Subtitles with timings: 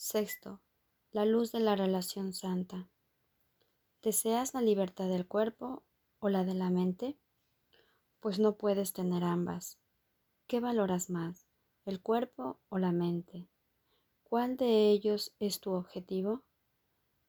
[0.00, 0.60] Sexto,
[1.10, 2.88] la luz de la relación santa.
[4.00, 5.82] ¿Deseas la libertad del cuerpo
[6.20, 7.18] o la de la mente?
[8.20, 9.76] Pues no puedes tener ambas.
[10.46, 11.48] ¿Qué valoras más,
[11.84, 13.48] el cuerpo o la mente?
[14.22, 16.44] ¿Cuál de ellos es tu objetivo?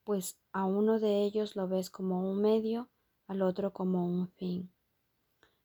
[0.04, 2.88] Pues a uno de ellos lo ves como un medio,
[3.26, 4.72] al otro como un fin.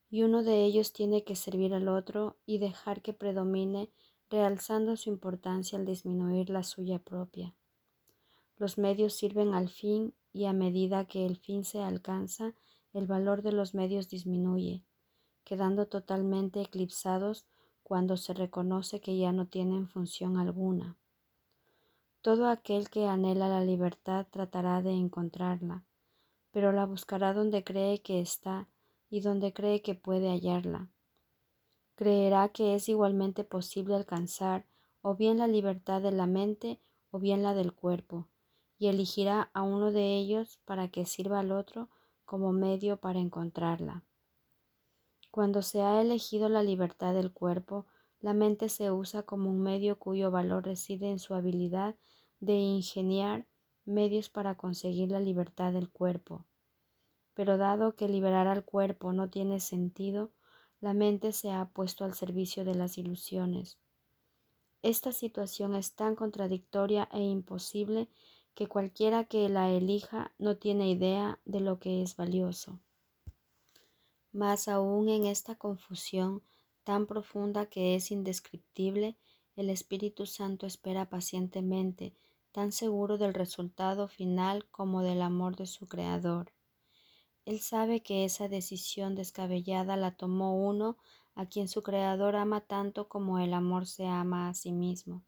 [0.09, 3.91] Y uno de ellos tiene que servir al otro y dejar que predomine,
[4.35, 7.55] realzando su importancia al disminuir la suya propia.
[8.57, 12.53] Los medios sirven al fin y a medida que el fin se alcanza,
[12.93, 14.83] el valor de los medios disminuye,
[15.45, 17.47] quedando totalmente eclipsados
[17.85, 20.97] cuando se reconoce que ya no tienen función alguna.
[22.21, 25.85] Todo aquel que anhela la libertad tratará de encontrarla,
[26.51, 28.69] pero la buscará donde cree que está
[29.11, 30.89] y donde cree que puede hallarla.
[31.97, 34.67] Creerá que es igualmente posible alcanzar
[35.03, 38.29] o bien la libertad de la mente o bien la del cuerpo,
[38.79, 41.89] y elegirá a uno de ellos para que sirva al otro
[42.25, 44.03] como medio para encontrarla.
[45.31, 47.87] Cuando se ha elegido la libertad del cuerpo,
[48.21, 51.97] la mente se usa como un medio cuyo valor reside en su habilidad
[52.41, 53.47] de ingeniar
[53.85, 56.47] medios para conseguir la libertad del cuerpo.
[57.35, 60.31] Pero dado que liberar al cuerpo no tiene sentido,
[60.81, 63.79] la mente se ha puesto al servicio de las ilusiones.
[64.83, 68.09] Esta situación es tan contradictoria e imposible
[68.55, 72.79] que cualquiera que la elija no tiene idea de lo que es valioso.
[74.33, 76.43] Más aún en esta confusión
[76.85, 79.17] tan profunda que es indescriptible,
[79.57, 82.13] el Espíritu Santo espera pacientemente
[82.53, 86.53] tan seguro del resultado final como del amor de su Creador.
[87.45, 90.97] Él sabe que esa decisión descabellada la tomó uno
[91.35, 95.25] a quien su Creador ama tanto como el amor se ama a sí mismo.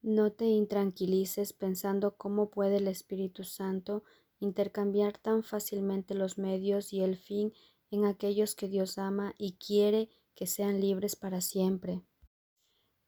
[0.00, 4.02] No te intranquilices pensando cómo puede el Espíritu Santo
[4.40, 7.52] intercambiar tan fácilmente los medios y el fin
[7.90, 12.02] en aquellos que Dios ama y quiere que sean libres para siempre.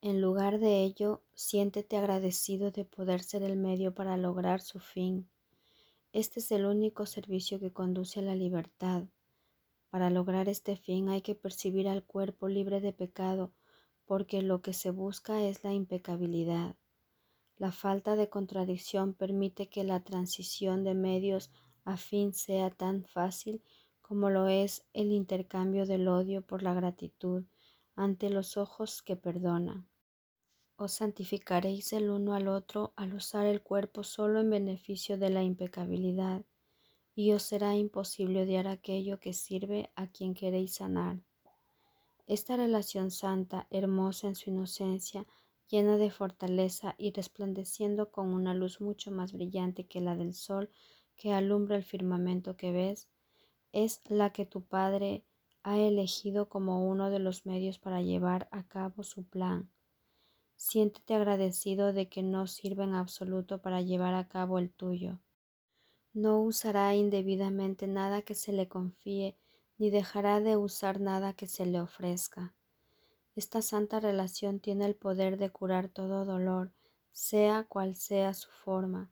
[0.03, 5.31] En lugar de ello, siéntete agradecido de poder ser el medio para lograr su fin.
[6.15, 9.03] Este es el único servicio que conduce a la libertad.
[9.91, 13.53] Para lograr este fin hay que percibir al cuerpo libre de pecado,
[14.05, 16.77] porque lo que se busca es la impecabilidad.
[17.57, 21.51] La falta de contradicción permite que la transición de medios
[21.85, 23.61] a fin sea tan fácil
[24.01, 27.43] como lo es el intercambio del odio por la gratitud
[27.97, 29.89] ante los ojos que perdonan.
[30.77, 35.45] Os santificaréis el uno al otro al usar el cuerpo solo en beneficio de la
[35.45, 36.45] impecabilidad,
[37.15, 41.21] y os será imposible odiar aquello que sirve a quien queréis sanar.
[42.27, 45.29] Esta relación santa, hermosa en su inocencia,
[45.69, 50.71] llena de fortaleza y resplandeciendo con una luz mucho más brillante que la del sol
[51.17, 53.09] que alumbra el firmamento que ves,
[53.71, 55.25] es la que tu Padre
[55.62, 59.71] ha elegido como uno de los medios para llevar a cabo su plan
[60.57, 65.19] Siéntete agradecido de que no sirva en absoluto para llevar a cabo el tuyo.
[66.13, 69.37] No usará indebidamente nada que se le confíe,
[69.79, 72.55] ni dejará de usar nada que se le ofrezca.
[73.35, 76.73] Esta santa relación tiene el poder de curar todo dolor,
[77.11, 79.11] sea cual sea su forma.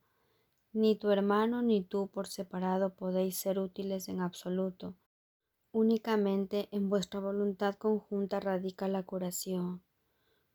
[0.73, 4.95] Ni tu hermano ni tú por separado podéis ser útiles en absoluto.
[5.73, 9.83] Únicamente en vuestra voluntad conjunta radica la curación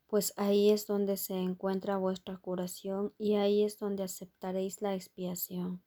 [0.07, 5.83] pues ahí es donde se encuentra vuestra curación y ahí es donde aceptaréis la expiación.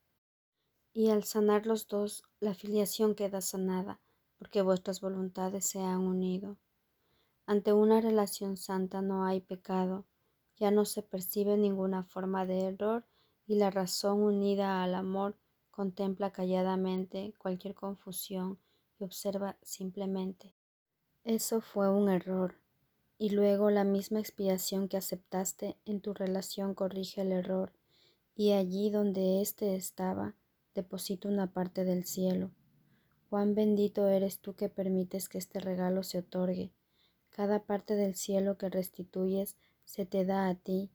[0.92, 4.00] Y al sanar los dos, la filiación queda sanada,
[4.38, 6.58] porque vuestras voluntades se han unido.
[7.46, 10.04] Ante una relación santa no hay pecado,
[10.56, 13.06] ya no se percibe ninguna forma de error
[13.46, 15.36] y la razón unida al amor
[15.70, 18.58] contempla calladamente cualquier confusión
[18.98, 20.54] y observa simplemente.
[21.24, 22.59] Eso fue un error,
[23.20, 27.70] y luego la misma expiación que aceptaste en tu relación corrige el error,
[28.34, 30.36] y allí donde éste estaba,
[30.74, 32.50] deposita una parte del cielo.
[33.28, 36.72] Cuán bendito eres tú que permites que este regalo se otorgue.
[37.28, 40.90] Cada parte del cielo que restituyes se te da a ti,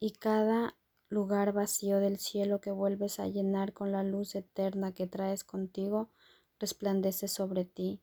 [0.00, 0.76] y cada
[1.08, 6.10] lugar vacío del cielo que vuelves a llenar con la luz eterna que traes contigo,
[6.58, 8.00] resplandece sobre ti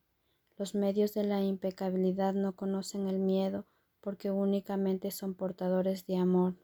[0.56, 3.66] los medios de la impecabilidad no conocen el miedo
[4.00, 6.56] porque únicamente son portadores de amor.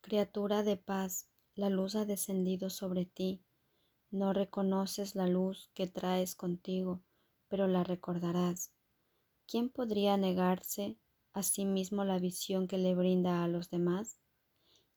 [0.00, 3.44] Criatura de paz, la luz ha descendido sobre ti.
[4.10, 7.02] No reconoces la luz que traes contigo,
[7.48, 8.72] pero la recordarás.
[9.46, 10.98] ¿Quién podría negarse
[11.32, 14.18] a sí mismo la visión que le brinda a los demás?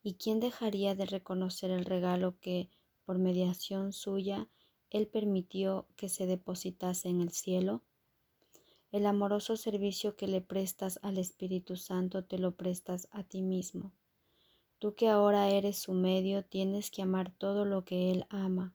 [0.02, 2.70] ¿Y quién dejaría de reconocer el regalo que,
[3.04, 4.48] por mediación suya,
[4.90, 7.84] Él permitió que se depositase en el cielo?
[8.90, 13.92] El amoroso servicio que le prestas al Espíritu Santo te lo prestas a ti mismo.
[14.78, 18.74] Tú que ahora eres su medio tienes que amar todo lo que Él ama,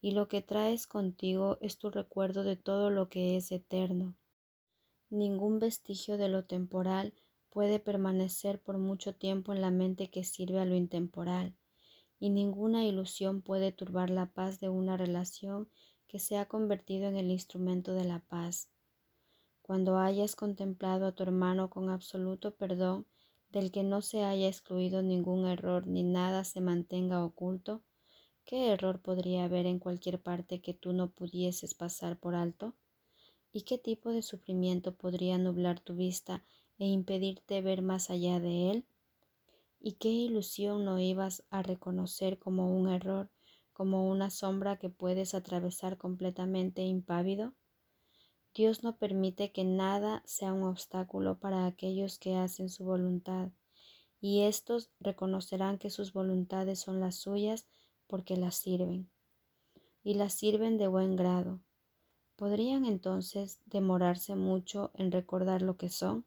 [0.00, 4.16] y lo que traes contigo es tu recuerdo de todo lo que es eterno.
[5.10, 7.14] Ningún vestigio de lo temporal
[7.48, 11.54] puede permanecer por mucho tiempo en la mente que sirve a lo intemporal,
[12.18, 15.68] y ninguna ilusión puede turbar la paz de una relación
[16.08, 18.70] que se ha convertido en el instrumento de la paz.
[19.66, 23.04] Cuando hayas contemplado a tu hermano con absoluto perdón,
[23.50, 27.82] del que no se haya excluido ningún error ni nada se mantenga oculto,
[28.44, 32.76] ¿qué error podría haber en cualquier parte que tú no pudieses pasar por alto?
[33.50, 36.44] ¿Y qué tipo de sufrimiento podría nublar tu vista
[36.78, 38.86] e impedirte ver más allá de él?
[39.80, 43.32] ¿Y qué ilusión no ibas a reconocer como un error,
[43.72, 47.56] como una sombra que puedes atravesar completamente impávido?
[48.56, 53.50] Dios no permite que nada sea un obstáculo para aquellos que hacen su voluntad,
[54.18, 57.66] y éstos reconocerán que sus voluntades son las suyas
[58.06, 59.10] porque las sirven,
[60.02, 61.60] y las sirven de buen grado.
[62.34, 66.24] ¿Podrían entonces demorarse mucho en recordar lo que son?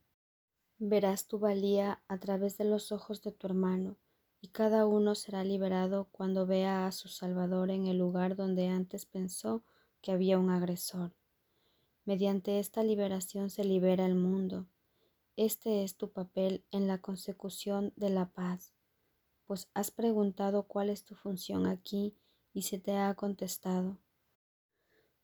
[0.77, 3.97] Verás tu valía a través de los ojos de tu hermano,
[4.39, 9.07] y cada uno será liberado cuando vea a su Salvador en el lugar donde antes
[9.07, 9.63] pensó
[10.01, 11.18] que había un agresor.
[12.09, 14.65] Mediante esta liberación se libera el mundo.
[15.35, 18.73] Este es tu papel en la consecución de la paz,
[19.45, 22.15] pues has preguntado cuál es tu función aquí
[22.51, 23.99] y se te ha contestado.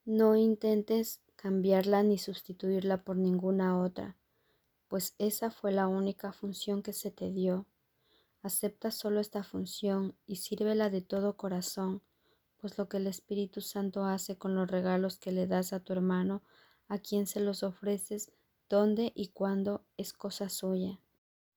[0.04, 4.16] No intentes cambiarla ni sustituirla por ninguna otra,
[4.86, 7.66] pues esa fue la única función que se te dio.
[8.42, 12.00] Acepta solo esta función y sírvela de todo corazón,
[12.58, 15.92] pues lo que el Espíritu Santo hace con los regalos que le das a tu
[15.92, 16.44] hermano
[16.88, 18.32] a quien se los ofreces,
[18.68, 21.00] dónde y cuándo es cosa suya.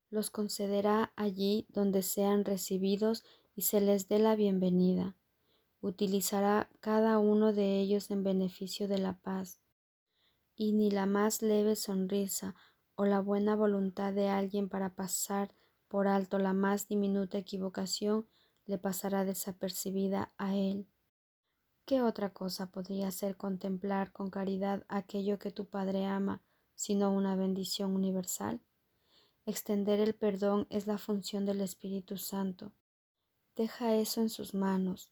[0.10, 3.24] Los concederá allí donde sean recibidos
[3.56, 5.16] y se les dé la bienvenida.
[5.82, 9.60] Utilizará cada uno de ellos en beneficio de la paz.
[10.56, 12.56] Y ni la más leve sonrisa
[12.96, 15.54] o la buena voluntad de alguien para pasar
[15.88, 18.28] por alto la más diminuta equivocación
[18.66, 20.88] le pasará desapercibida a él.
[21.90, 26.44] ¿Qué otra cosa podría ser contemplar con caridad aquello que tu Padre ama,
[26.76, 28.62] sino una bendición universal?
[29.48, 32.74] Extender el perdón es la función del Espíritu Santo.
[33.56, 35.12] Deja eso en sus manos.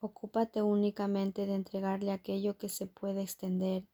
[0.00, 3.86] Ocúpate únicamente de entregarle aquello que se puede extender.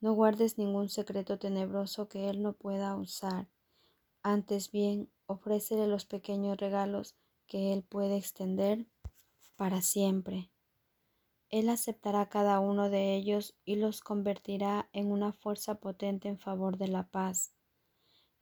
[0.00, 3.46] No guardes ningún secreto tenebroso que Él no pueda usar.
[4.22, 7.14] Antes bien, ofrécele los pequeños regalos
[7.46, 8.86] que Él puede extender
[9.56, 10.50] para siempre.
[11.50, 16.76] Él aceptará cada uno de ellos y los convertirá en una fuerza potente en favor
[16.76, 17.54] de la paz.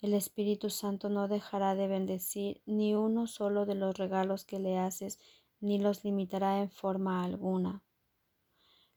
[0.00, 4.78] El Espíritu Santo no dejará de bendecir ni uno solo de los regalos que le
[4.78, 5.18] haces,
[5.60, 7.82] ni los limitará en forma alguna.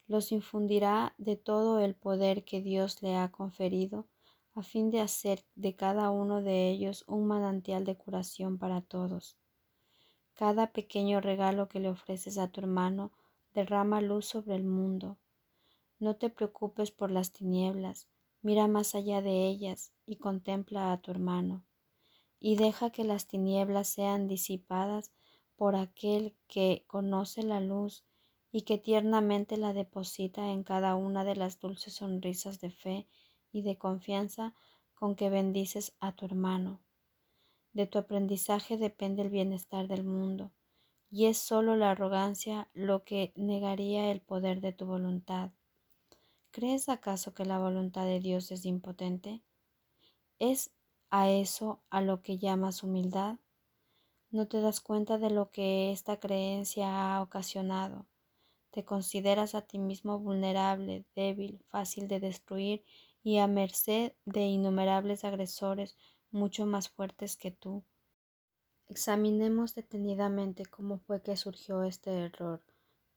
[0.08, 4.08] Los infundirá de todo el poder que Dios le ha conferido,
[4.56, 9.38] a fin de hacer de cada uno de ellos un manantial de curación para todos.
[10.34, 13.12] Cada pequeño regalo que le ofreces a tu hermano
[13.54, 15.18] derrama luz sobre el mundo.
[16.00, 18.08] No te preocupes por las tinieblas,
[18.42, 21.66] mira más allá de ellas y contempla a tu hermano,
[22.40, 25.12] y deja que las tinieblas sean disipadas
[25.56, 28.06] por aquel que conoce la luz
[28.52, 33.08] y que tiernamente la deposita en cada una de las dulces sonrisas de fe
[33.52, 34.56] y de confianza
[34.96, 36.82] con que bendices a tu hermano.
[37.74, 40.52] De tu aprendizaje depende el bienestar del mundo
[41.12, 45.52] y es solo la arrogancia lo que negaría el poder de tu voluntad.
[46.52, 49.42] ¿Crees acaso que la voluntad de Dios es impotente?
[50.40, 50.72] ¿Es
[51.12, 53.38] a eso a lo que llamas humildad?
[54.32, 58.08] ¿No te das cuenta de lo que esta creencia ha ocasionado?
[58.72, 62.86] Te consideras a ti mismo vulnerable, débil, fácil de destruir
[63.24, 65.98] y a merced de innumerables agresores
[66.32, 67.84] mucho más fuertes que tú.
[68.90, 72.64] Examinemos detenidamente cómo fue que surgió este error,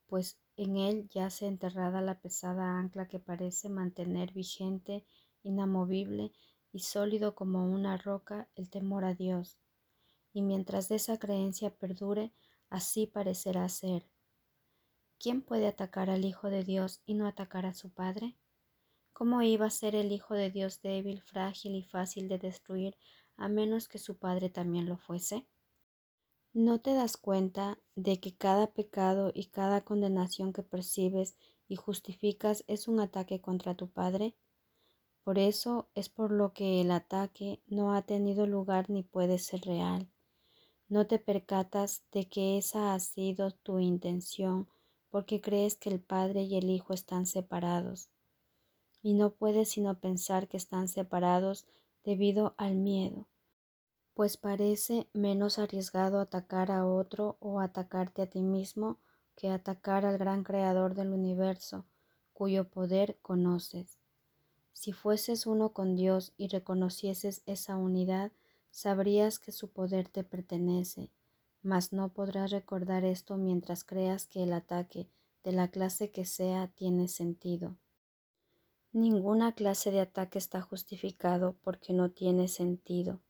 [0.07, 5.07] pues en él yace enterrada la pesada ancla que parece mantener vigente,
[5.43, 6.31] inamovible
[6.75, 9.57] y sólido como una roca el temor a Dios.
[10.35, 12.35] Y mientras esa creencia perdure,
[12.69, 14.07] así parecerá ser.
[15.19, 18.37] ¿Quién puede atacar al Hijo de Dios y no atacar a su Padre?
[19.15, 22.95] ¿Cómo iba a ser el Hijo de Dios débil, frágil y fácil de destruir
[23.39, 25.47] a menos que su Padre también lo fuese?
[26.55, 31.35] ¿No te das cuenta de que cada pecado y cada condenación que percibes
[31.67, 34.35] y justificas es un ataque contra tu Padre?
[35.25, 39.63] Por eso es por lo que el ataque no ha tenido lugar ni puede ser
[39.63, 40.11] real.
[40.89, 44.69] No te percatas de que esa ha sido tu intención
[45.09, 48.11] porque crees que el Padre y el Hijo están separados.
[49.03, 51.65] Y no puedes sino pensar que están separados
[52.05, 53.27] debido al miedo
[54.15, 58.99] pues parece menos arriesgado atacar a otro o atacarte a ti mismo
[59.37, 61.87] que atacar al gran creador del universo,
[62.33, 63.99] cuyo poder conoces.
[64.73, 68.33] Si fueses uno con Dios y reconocieses esa unidad,
[68.71, 71.11] sabrías que su poder te pertenece,
[71.63, 75.09] mas no podrás recordar esto mientras creas que el ataque,
[75.45, 77.77] de la clase que sea, tiene sentido.
[78.93, 83.21] Ninguna clase de ataque está justificado porque no tiene sentido.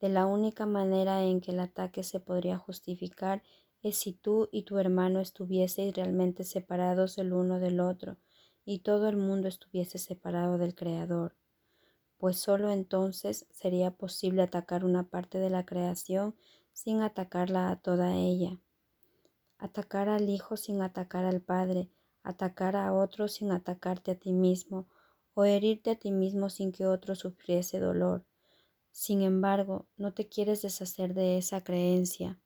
[0.00, 3.42] De la única manera en que el ataque se podría justificar
[3.82, 8.16] es si tú y tu hermano estuvieseis realmente separados el uno del otro
[8.64, 11.36] y todo el mundo estuviese separado del Creador,
[12.16, 16.34] pues sólo entonces sería posible atacar una parte de la creación
[16.72, 18.58] sin atacarla a toda ella.
[19.58, 21.90] Atacar al Hijo sin atacar al Padre,
[22.22, 24.88] atacar a otro sin atacarte a ti mismo,
[25.34, 28.24] o herirte a ti mismo sin que otro sufriese dolor
[28.92, 32.40] sin embargo, no te quieres deshacer de esa creencia.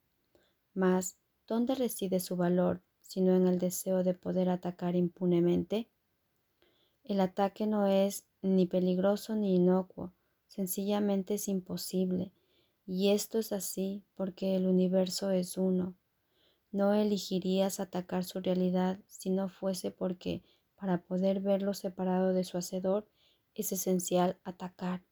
[0.75, 5.89] Mas, ¿dónde reside su valor sino en el deseo de poder atacar impunemente?
[7.05, 10.13] El ataque no es ni peligroso ni inocuo,
[10.49, 12.33] sencillamente es imposible,
[12.87, 15.95] y esto es así porque el universo es uno.
[16.73, 20.43] No elegirías atacar su realidad si no fuese porque,
[20.75, 23.07] para poder verlo separado de su hacedor,
[23.55, 25.03] es esencial atacar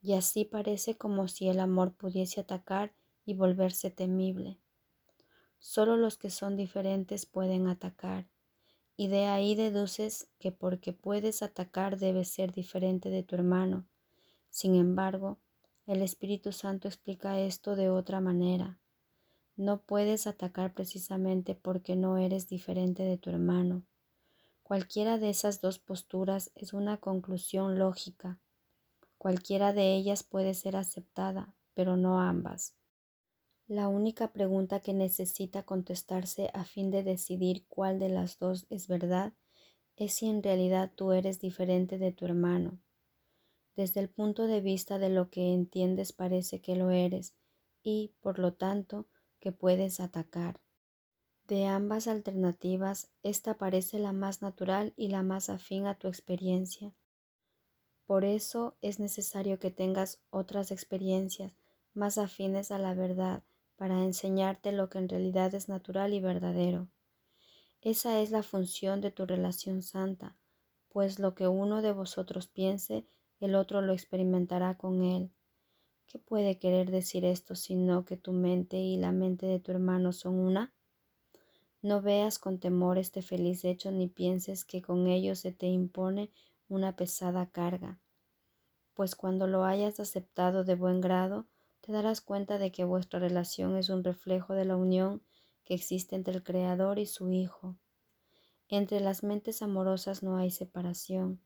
[0.00, 2.92] y así parece como si el amor pudiese atacar
[3.24, 4.58] y volverse temible.
[5.58, 8.28] Solo los que son diferentes pueden atacar,
[8.96, 13.86] y de ahí deduces que porque puedes atacar debes ser diferente de tu hermano.
[14.50, 15.38] Sin embargo,
[15.86, 18.78] el Espíritu Santo explica esto de otra manera.
[19.56, 23.84] No puedes atacar precisamente porque no eres diferente de tu hermano.
[24.62, 28.38] Cualquiera de esas dos posturas es una conclusión lógica
[29.18, 32.74] Cualquiera de ellas puede ser aceptada, pero no ambas.
[33.66, 38.88] La única pregunta que necesita contestarse a fin de decidir cuál de las dos es
[38.88, 39.34] verdad
[39.96, 42.80] es si en realidad tú eres diferente de tu hermano.
[43.76, 47.34] Desde el punto de vista de lo que entiendes parece que lo eres
[47.82, 49.06] y, por lo tanto,
[49.40, 50.60] que puedes atacar.
[51.46, 56.94] De ambas alternativas, esta parece la más natural y la más afín a tu experiencia.
[58.08, 61.52] Por eso es necesario que tengas otras experiencias
[61.92, 63.42] más afines a la verdad
[63.76, 66.88] para enseñarte lo que en realidad es natural y verdadero.
[67.82, 70.38] Esa es la función de tu relación santa,
[70.88, 73.04] pues lo que uno de vosotros piense,
[73.40, 75.30] el otro lo experimentará con él.
[76.06, 80.14] ¿Qué puede querer decir esto sino que tu mente y la mente de tu hermano
[80.14, 80.72] son una?
[81.82, 86.30] No veas con temor este feliz hecho ni pienses que con ello se te impone
[86.68, 88.00] una pesada carga,
[88.94, 91.46] pues cuando lo hayas aceptado de buen grado,
[91.80, 95.22] te darás cuenta de que vuestra relación es un reflejo de la unión
[95.64, 97.76] que existe entre el Creador y su Hijo.
[98.68, 101.40] Entre las mentes amorosas no hay separación,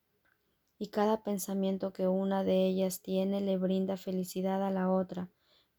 [0.78, 5.30] y cada pensamiento que una de ellas tiene le brinda felicidad a la otra,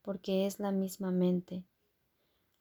[0.01, 1.65] porque es la misma mente.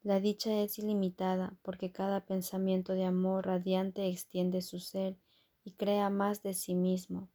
[0.03, 5.17] La dicha es ilimitada, porque cada pensamiento de amor radiante extiende su ser
[5.65, 7.29] y crea más de sí mismo.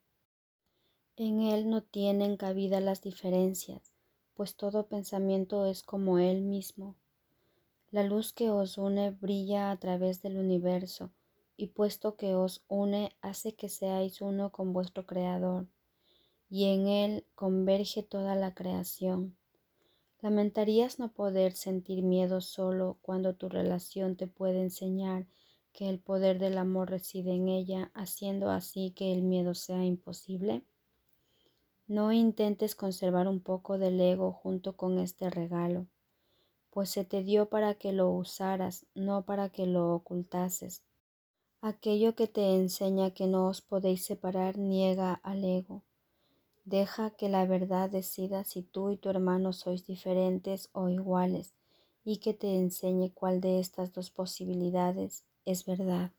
[1.15, 3.91] En él no tienen cabida las diferencias,
[4.35, 6.95] pues todo pensamiento es como él mismo.
[7.89, 11.09] La luz que os une brilla a través del universo,
[11.55, 15.65] y puesto que os une hace que seáis uno con vuestro Creador,
[16.49, 19.35] y en él converge toda la creación.
[20.21, 25.25] Lamentarías no poder sentir miedo solo cuando tu relación te puede enseñar
[25.77, 30.63] que el poder del amor reside en ella, haciendo así que el miedo sea imposible?
[31.85, 35.85] No intentes conservar un poco del ego junto con este regalo,
[36.71, 40.81] pues se te dio para que lo usaras, no para que lo ocultases.
[41.61, 45.83] Aquello que te enseña que no os podéis separar niega al ego.
[46.65, 51.53] Deja que la verdad decida si tú y tu hermano sois diferentes o iguales
[52.03, 56.11] y que te enseñe cuál de estas dos posibilidades es verdad.